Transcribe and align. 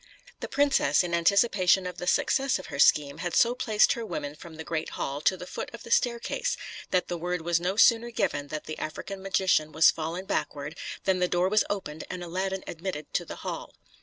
The 0.39 0.47
princess, 0.47 1.03
in 1.03 1.13
anticipation 1.13 1.85
of 1.85 1.99
the 1.99 2.07
success 2.07 2.57
of 2.57 2.65
her 2.73 2.79
scheme, 2.79 3.19
had 3.19 3.35
so 3.35 3.53
placed 3.53 3.93
her 3.93 4.03
women 4.03 4.33
from 4.33 4.55
the 4.55 4.63
great 4.63 4.89
hall 4.97 5.21
to 5.21 5.37
the 5.37 5.45
foot 5.45 5.69
of 5.75 5.83
the 5.83 5.91
staircase, 5.91 6.57
that 6.89 7.07
the 7.07 7.19
word 7.19 7.41
was 7.43 7.61
no 7.61 7.75
sooner 7.75 8.09
given 8.09 8.47
that 8.47 8.63
the 8.63 8.79
African 8.79 9.21
magician 9.21 9.71
was 9.71 9.91
fallen 9.91 10.25
backward, 10.25 10.75
than 11.03 11.19
the 11.19 11.27
door 11.27 11.49
was 11.49 11.63
opened 11.69 12.03
and 12.09 12.23
Aladdin 12.23 12.63
admitted 12.65 13.13
to 13.13 13.25
the 13.25 13.35
hall. 13.45 13.75